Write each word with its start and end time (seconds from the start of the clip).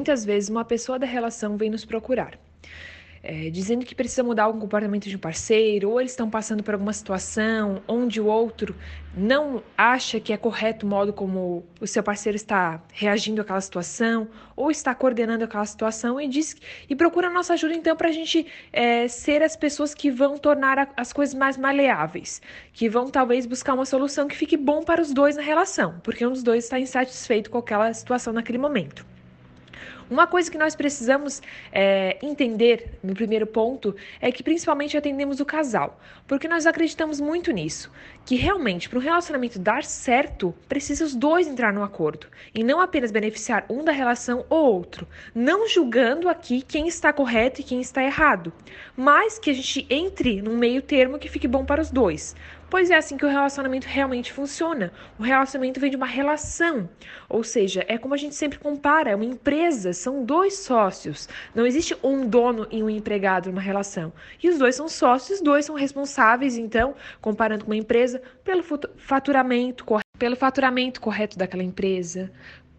Muitas 0.00 0.24
vezes 0.24 0.50
uma 0.50 0.64
pessoa 0.64 0.98
da 0.98 1.06
relação 1.06 1.56
vem 1.56 1.70
nos 1.70 1.84
procurar 1.84 2.38
é, 3.24 3.48
dizendo 3.48 3.86
que 3.86 3.94
precisa 3.94 4.22
mudar 4.22 4.44
algum 4.44 4.60
comportamento 4.60 5.08
de 5.08 5.16
um 5.16 5.18
parceiro, 5.18 5.90
ou 5.90 5.98
eles 5.98 6.12
estão 6.12 6.28
passando 6.28 6.62
por 6.62 6.74
alguma 6.74 6.92
situação 6.92 7.82
onde 7.88 8.20
o 8.20 8.26
outro 8.26 8.76
não 9.16 9.62
acha 9.78 10.20
que 10.20 10.32
é 10.32 10.36
correto 10.36 10.84
o 10.84 10.88
modo 10.88 11.12
como 11.12 11.64
o 11.80 11.86
seu 11.86 12.02
parceiro 12.02 12.36
está 12.36 12.82
reagindo 12.92 13.40
àquela 13.40 13.60
situação, 13.62 14.28
ou 14.54 14.70
está 14.70 14.94
coordenando 14.94 15.42
aquela 15.42 15.64
situação 15.64 16.20
e 16.20 16.28
diz 16.28 16.54
e 16.88 16.94
procura 16.94 17.28
a 17.28 17.30
nossa 17.30 17.54
ajuda 17.54 17.74
então 17.74 17.96
para 17.96 18.08
a 18.08 18.12
gente 18.12 18.46
é, 18.70 19.08
ser 19.08 19.42
as 19.42 19.56
pessoas 19.56 19.94
que 19.94 20.10
vão 20.10 20.36
tornar 20.36 20.78
a, 20.78 20.88
as 20.94 21.10
coisas 21.10 21.34
mais 21.34 21.56
maleáveis, 21.56 22.42
que 22.74 22.90
vão 22.90 23.08
talvez 23.08 23.46
buscar 23.46 23.72
uma 23.72 23.86
solução 23.86 24.28
que 24.28 24.36
fique 24.36 24.56
bom 24.56 24.82
para 24.82 25.00
os 25.00 25.14
dois 25.14 25.36
na 25.36 25.42
relação, 25.42 25.98
porque 26.02 26.26
um 26.26 26.30
dos 26.30 26.42
dois 26.42 26.64
está 26.64 26.78
insatisfeito 26.78 27.50
com 27.50 27.56
aquela 27.56 27.90
situação 27.94 28.34
naquele 28.34 28.58
momento. 28.58 29.13
Uma 30.10 30.26
coisa 30.26 30.50
que 30.50 30.58
nós 30.58 30.76
precisamos 30.76 31.40
é, 31.72 32.18
entender 32.22 32.98
no 33.02 33.14
primeiro 33.14 33.46
ponto 33.46 33.96
é 34.20 34.30
que 34.30 34.42
principalmente 34.42 34.96
atendemos 34.96 35.40
o 35.40 35.46
casal, 35.46 35.98
porque 36.26 36.46
nós 36.46 36.66
acreditamos 36.66 37.20
muito 37.20 37.50
nisso, 37.50 37.90
que 38.26 38.36
realmente 38.36 38.88
para 38.88 38.98
um 38.98 39.02
relacionamento 39.02 39.58
dar 39.58 39.82
certo, 39.82 40.54
precisa 40.68 41.04
os 41.04 41.14
dois 41.14 41.46
entrar 41.46 41.72
no 41.72 41.82
acordo 41.82 42.26
e 42.54 42.62
não 42.62 42.80
apenas 42.80 43.10
beneficiar 43.10 43.64
um 43.70 43.82
da 43.82 43.92
relação 43.92 44.44
ou 44.50 44.74
outro, 44.74 45.08
não 45.34 45.66
julgando 45.66 46.28
aqui 46.28 46.60
quem 46.60 46.86
está 46.86 47.12
correto 47.12 47.62
e 47.62 47.64
quem 47.64 47.80
está 47.80 48.02
errado, 48.02 48.52
mas 48.94 49.38
que 49.38 49.50
a 49.50 49.54
gente 49.54 49.86
entre 49.88 50.42
num 50.42 50.56
meio 50.56 50.82
termo 50.82 51.18
que 51.18 51.30
fique 51.30 51.48
bom 51.48 51.64
para 51.64 51.80
os 51.80 51.90
dois. 51.90 52.34
Pois 52.74 52.90
é 52.90 52.96
assim 52.96 53.16
que 53.16 53.24
o 53.24 53.28
relacionamento 53.28 53.86
realmente 53.86 54.32
funciona. 54.32 54.92
O 55.16 55.22
relacionamento 55.22 55.78
vem 55.78 55.90
de 55.90 55.96
uma 55.96 56.06
relação, 56.06 56.88
ou 57.28 57.44
seja, 57.44 57.84
é 57.86 57.96
como 57.96 58.14
a 58.14 58.16
gente 58.16 58.34
sempre 58.34 58.58
compara, 58.58 59.10
é 59.10 59.14
uma 59.14 59.24
empresa, 59.24 59.92
são 59.92 60.24
dois 60.24 60.58
sócios. 60.58 61.28
Não 61.54 61.64
existe 61.64 61.96
um 62.02 62.26
dono 62.26 62.66
e 62.72 62.82
um 62.82 62.90
empregado 62.90 63.48
numa 63.48 63.60
relação. 63.60 64.12
E 64.42 64.48
os 64.48 64.58
dois 64.58 64.74
são 64.74 64.88
sócios, 64.88 65.38
os 65.38 65.44
dois 65.44 65.64
são 65.64 65.76
responsáveis, 65.76 66.58
então, 66.58 66.96
comparando 67.20 67.64
com 67.64 67.70
uma 67.70 67.76
empresa, 67.76 68.20
pelo 68.42 68.64
faturamento, 68.96 69.86
pelo 70.18 70.34
faturamento 70.34 71.00
correto 71.00 71.38
daquela 71.38 71.62
empresa, 71.62 72.32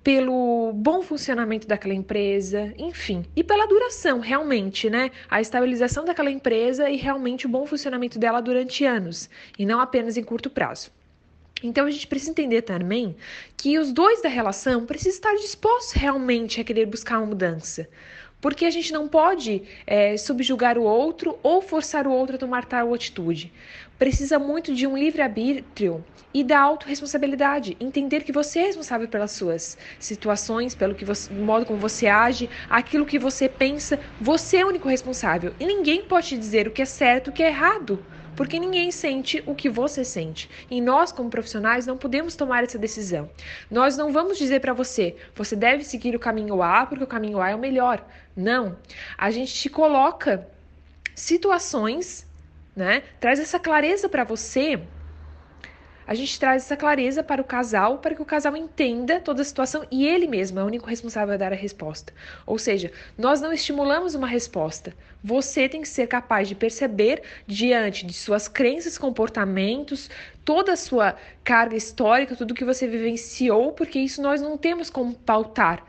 pelo 0.06 0.72
bom 0.72 1.02
funcionamento 1.02 1.68
daquela 1.68 1.96
empresa, 1.96 2.72
enfim, 2.78 3.26
e 3.36 3.44
pela 3.44 3.66
duração, 3.66 4.20
realmente, 4.20 4.88
né? 4.88 5.10
A 5.28 5.42
estabilização 5.42 6.06
daquela 6.06 6.30
empresa 6.30 6.88
e 6.88 6.96
realmente 6.96 7.48
o 7.48 7.50
bom 7.50 7.66
funcionamento 7.66 8.20
dela 8.20 8.40
durante 8.40 8.86
anos, 8.86 9.28
e 9.58 9.66
não 9.66 9.80
apenas 9.80 10.16
em 10.16 10.24
curto 10.24 10.48
prazo. 10.48 10.92
Então 11.64 11.88
a 11.88 11.92
gente 11.92 12.06
precisa 12.06 12.30
entender 12.30 12.62
também 12.62 13.16
que 13.58 13.80
os 13.80 13.92
dois 13.92 14.22
da 14.22 14.30
relação 14.30 14.86
precisam 14.86 15.16
estar 15.16 15.34
dispostos 15.38 15.94
realmente 15.94 16.62
a 16.62 16.64
querer 16.64 16.86
buscar 16.86 17.18
uma 17.18 17.26
mudança. 17.26 17.90
Porque 18.46 18.64
a 18.64 18.70
gente 18.70 18.94
não 18.94 19.08
pode 19.08 19.64
é, 19.88 20.16
subjugar 20.18 20.78
o 20.78 20.84
outro 20.84 21.36
ou 21.42 21.64
forçar 21.64 22.06
o 22.06 22.12
outro 22.12 22.36
a 22.36 22.38
tomar 22.38 22.64
tal 22.64 22.94
atitude. 22.94 23.52
Precisa 23.98 24.38
muito 24.38 24.72
de 24.76 24.86
um 24.86 24.96
livre-arbítrio 24.96 26.06
e 26.32 26.44
da 26.44 26.60
autorresponsabilidade. 26.60 27.76
Entender 27.80 28.24
que 28.24 28.32
você 28.32 28.60
é 28.60 28.66
responsável 28.68 29.08
pelas 29.08 29.32
suas 29.32 29.76
situações, 29.98 30.76
pelo 30.76 30.94
que 30.94 31.04
você, 31.04 31.34
modo 31.34 31.66
como 31.66 31.80
você 31.80 32.06
age, 32.06 32.48
aquilo 32.70 33.04
que 33.04 33.18
você 33.18 33.50
pensa. 33.50 34.00
Você 34.22 34.58
é 34.58 34.64
o 34.64 34.68
único 34.68 34.88
responsável. 34.88 35.56
E 35.60 35.66
ninguém 35.66 36.04
pode 36.04 36.28
te 36.28 36.38
dizer 36.38 36.68
o 36.68 36.72
que 36.72 36.84
é 36.84 36.86
certo 36.86 37.28
e 37.28 37.30
o 37.32 37.34
que 37.34 37.42
é 37.42 37.48
errado 37.48 38.06
porque 38.36 38.60
ninguém 38.60 38.92
sente 38.92 39.44
o 39.46 39.56
que 39.56 39.70
você 39.70 40.04
sente. 40.04 40.50
E 40.70 40.82
nós, 40.82 41.12
como 41.12 41.30
profissionais, 41.30 41.86
não 41.86 41.98
podemos 41.98 42.36
tomar 42.36 42.64
essa 42.64 42.78
decisão. 42.78 43.30
Nós 43.70 43.98
não 43.98 44.12
vamos 44.12 44.38
dizer 44.38 44.62
para 44.62 44.74
você, 44.74 45.16
você 45.34 45.56
deve 45.56 45.84
seguir 45.84 46.16
o 46.16 46.20
caminho 46.20 46.62
A 46.62 46.86
porque 46.86 47.04
o 47.04 47.08
caminho 47.08 47.40
A 47.42 47.52
é 47.52 47.56
o 47.56 47.60
melhor. 47.60 48.06
Não. 48.36 48.78
A 49.18 49.32
gente 49.32 49.54
te 49.54 49.70
coloca 49.70 50.48
situações, 51.16 52.28
né? 52.76 53.04
Traz 53.20 53.40
essa 53.40 53.60
clareza 53.60 54.10
para 54.10 54.24
você 54.24 54.82
a 56.08 56.14
gente 56.14 56.40
traz 56.40 56.64
essa 56.64 56.78
clareza 56.78 57.24
para 57.24 57.42
o 57.42 57.46
casal, 57.46 57.98
para 57.98 58.16
que 58.16 58.22
o 58.22 58.26
casal 58.26 58.56
entenda 58.56 59.20
toda 59.20 59.42
a 59.42 59.46
situação 59.46 59.86
e 59.90 60.08
ele 60.08 60.28
mesmo 60.28 60.60
é 60.60 60.64
o 60.64 60.68
único 60.68 60.90
responsável 60.90 61.34
a 61.34 61.38
dar 61.38 61.52
a 61.52 61.56
resposta. 61.56 62.14
Ou 62.46 62.58
seja, 62.58 62.92
nós 63.18 63.42
não 63.42 63.52
estimulamos 63.52 64.16
uma 64.16 64.28
resposta. 64.28 64.94
Você 65.24 65.68
tem 65.68 65.82
que 65.82 65.88
ser 65.88 66.08
capaz 66.08 66.48
de 66.48 66.56
perceber 66.56 67.24
diante 67.48 68.06
de 68.06 68.14
suas 68.14 68.48
crenças, 68.48 68.98
comportamentos, 68.98 70.10
toda 70.44 70.74
a 70.74 70.78
sua 70.78 71.16
carga 71.44 71.76
histórica, 71.76 72.36
tudo 72.36 72.54
que 72.54 72.64
você 72.64 72.88
vivenciou, 72.88 73.72
porque 73.72 74.00
isso 74.00 74.22
nós 74.22 74.42
não 74.42 74.58
temos 74.58 74.90
como 74.90 75.16
pautar. 75.16 75.84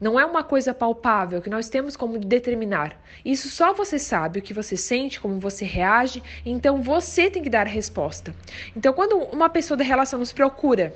Não 0.00 0.18
é 0.18 0.24
uma 0.24 0.42
coisa 0.42 0.74
palpável 0.74 1.40
que 1.40 1.48
nós 1.48 1.68
temos 1.68 1.96
como 1.96 2.18
determinar. 2.18 3.00
Isso 3.24 3.48
só 3.48 3.72
você 3.72 3.98
sabe 3.98 4.40
o 4.40 4.42
que 4.42 4.52
você 4.52 4.76
sente, 4.76 5.20
como 5.20 5.38
você 5.38 5.64
reage, 5.64 6.22
então 6.44 6.82
você 6.82 7.30
tem 7.30 7.42
que 7.42 7.50
dar 7.50 7.66
a 7.66 7.70
resposta. 7.70 8.34
Então, 8.76 8.92
quando 8.92 9.16
uma 9.16 9.48
pessoa 9.48 9.76
da 9.76 9.84
relação 9.84 10.18
nos 10.18 10.32
procura 10.32 10.94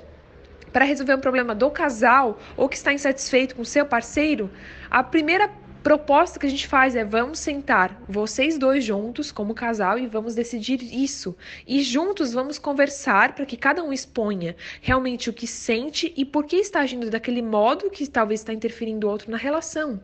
para 0.71 0.85
resolver 0.85 1.15
um 1.15 1.19
problema 1.19 1.55
do 1.55 1.71
casal 1.71 2.37
ou 2.55 2.69
que 2.69 2.75
está 2.75 2.93
insatisfeito 2.93 3.55
com 3.55 3.63
seu 3.63 3.85
parceiro, 3.85 4.49
a 4.89 5.03
primeira 5.03 5.49
proposta 5.83 6.39
que 6.39 6.45
a 6.45 6.49
gente 6.49 6.67
faz 6.67 6.95
é 6.95 7.03
vamos 7.03 7.39
sentar 7.39 8.01
vocês 8.07 8.57
dois 8.57 8.83
juntos 8.83 9.31
como 9.31 9.53
casal 9.53 9.97
e 9.97 10.07
vamos 10.07 10.35
decidir 10.35 10.81
isso. 10.81 11.35
E 11.65 11.81
juntos 11.81 12.33
vamos 12.33 12.59
conversar 12.59 13.33
para 13.33 13.45
que 13.45 13.55
cada 13.55 13.83
um 13.83 13.93
exponha 13.93 14.55
realmente 14.81 15.29
o 15.29 15.33
que 15.33 15.47
sente 15.47 16.13
e 16.17 16.25
por 16.25 16.45
que 16.45 16.57
está 16.57 16.81
agindo 16.81 17.09
daquele 17.09 17.41
modo 17.41 17.89
que 17.89 18.07
talvez 18.07 18.41
está 18.41 18.53
interferindo 18.53 19.07
o 19.07 19.09
outro 19.09 19.31
na 19.31 19.37
relação 19.37 20.01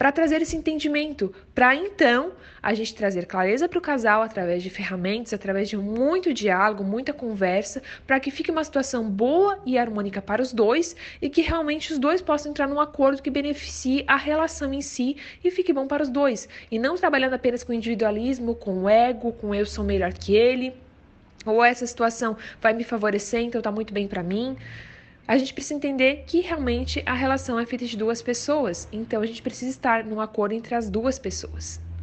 para 0.00 0.10
trazer 0.10 0.40
esse 0.40 0.56
entendimento, 0.56 1.30
para 1.54 1.76
então 1.76 2.32
a 2.62 2.72
gente 2.72 2.94
trazer 2.94 3.26
clareza 3.26 3.68
para 3.68 3.78
o 3.78 3.82
casal 3.82 4.22
através 4.22 4.62
de 4.62 4.70
ferramentas, 4.70 5.34
através 5.34 5.68
de 5.68 5.76
muito 5.76 6.32
diálogo, 6.32 6.82
muita 6.82 7.12
conversa, 7.12 7.82
para 8.06 8.18
que 8.18 8.30
fique 8.30 8.50
uma 8.50 8.64
situação 8.64 9.10
boa 9.10 9.58
e 9.66 9.76
harmônica 9.76 10.22
para 10.22 10.40
os 10.40 10.54
dois 10.54 10.96
e 11.20 11.28
que 11.28 11.42
realmente 11.42 11.92
os 11.92 11.98
dois 11.98 12.22
possam 12.22 12.50
entrar 12.50 12.66
num 12.66 12.80
acordo 12.80 13.20
que 13.20 13.28
beneficie 13.28 14.02
a 14.06 14.16
relação 14.16 14.72
em 14.72 14.80
si 14.80 15.18
e 15.44 15.50
fique 15.50 15.70
bom 15.70 15.86
para 15.86 16.02
os 16.02 16.08
dois. 16.08 16.48
E 16.70 16.78
não 16.78 16.96
trabalhando 16.96 17.34
apenas 17.34 17.62
com 17.62 17.70
individualismo, 17.70 18.54
com 18.54 18.88
ego, 18.88 19.32
com 19.34 19.54
eu 19.54 19.66
sou 19.66 19.84
melhor 19.84 20.14
que 20.14 20.34
ele, 20.34 20.72
ou 21.44 21.62
essa 21.62 21.86
situação 21.86 22.38
vai 22.58 22.72
me 22.72 22.84
favorecer, 22.84 23.40
então 23.40 23.60
tá 23.60 23.70
muito 23.70 23.92
bem 23.92 24.08
para 24.08 24.22
mim 24.22 24.56
a 25.30 25.38
gente 25.38 25.54
precisa 25.54 25.74
entender 25.74 26.24
que 26.26 26.40
realmente 26.40 27.02
a 27.06 27.14
relação 27.14 27.56
é 27.60 27.64
feita 27.64 27.86
de 27.86 27.96
duas 27.96 28.20
pessoas, 28.20 28.88
então 28.90 29.22
a 29.22 29.26
gente 29.26 29.40
precisa 29.40 29.70
estar 29.70 30.04
num 30.04 30.20
acordo 30.20 30.54
entre 30.54 30.74
as 30.74 30.90
duas 30.90 31.20
pessoas. 31.20 31.80